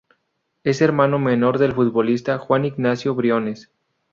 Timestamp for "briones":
3.13-3.69